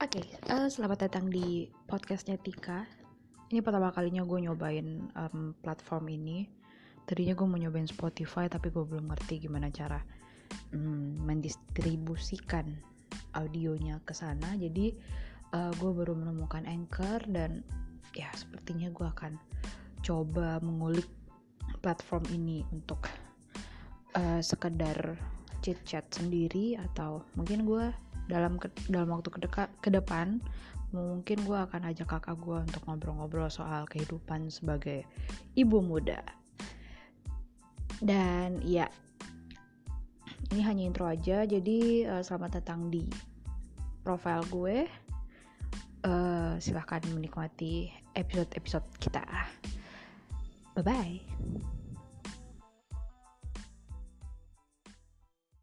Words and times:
Oke, 0.00 0.24
eh, 0.24 0.68
selamat 0.72 1.12
datang 1.12 1.28
di 1.28 1.68
podcastnya 1.84 2.40
Tika. 2.40 2.88
Ini 3.52 3.60
pertama 3.60 3.92
kalinya 3.92 4.24
gue 4.24 4.48
nyobain 4.48 5.12
em, 5.12 5.52
platform 5.60 6.08
ini. 6.08 6.48
Tadinya 7.04 7.36
gue 7.36 7.44
mau 7.44 7.60
nyobain 7.60 7.84
Spotify, 7.84 8.48
tapi 8.48 8.72
gue 8.72 8.80
belum 8.80 9.12
ngerti 9.12 9.44
gimana 9.44 9.68
cara 9.68 10.00
mm, 10.72 11.20
mendistribusikan 11.20 12.80
audionya 13.36 14.00
ke 14.08 14.16
sana. 14.16 14.56
Jadi 14.56 14.96
eh, 15.52 15.72
gue 15.76 15.90
baru 15.92 16.16
menemukan 16.16 16.64
Anchor 16.64 17.20
dan 17.28 17.60
ya 18.16 18.32
sepertinya 18.32 18.88
gue 18.88 19.04
akan 19.04 19.36
coba 20.00 20.64
mengulik 20.64 21.12
platform 21.84 22.24
ini 22.32 22.64
untuk 22.72 23.04
eh, 24.16 24.40
sekedar 24.40 25.20
chit 25.60 25.78
chat 25.84 26.04
sendiri 26.12 26.76
atau 26.90 27.24
mungkin 27.36 27.64
gue 27.68 27.92
dalam 28.28 28.56
ke, 28.56 28.70
dalam 28.88 29.10
waktu 29.12 29.28
kedeka, 29.32 29.68
ke 29.80 29.90
depan 29.90 30.40
mungkin 30.90 31.46
gue 31.46 31.54
akan 31.54 31.86
ajak 31.94 32.18
kakak 32.18 32.34
gue 32.42 32.58
untuk 32.66 32.82
ngobrol-ngobrol 32.86 33.46
soal 33.46 33.86
kehidupan 33.86 34.50
sebagai 34.50 35.06
ibu 35.54 35.78
muda. 35.78 36.18
Dan 38.02 38.58
ya 38.66 38.90
ini 40.50 40.60
hanya 40.66 40.82
intro 40.82 41.06
aja 41.06 41.46
jadi 41.46 42.10
uh, 42.10 42.22
selamat 42.26 42.62
datang 42.62 42.90
di 42.90 43.06
profile 44.02 44.42
gue. 44.50 44.88
Uh, 46.00 46.56
silahkan 46.58 47.04
menikmati 47.12 47.92
episode-episode 48.16 48.88
kita. 48.98 49.22
Bye 50.74 50.82
bye 50.82 51.76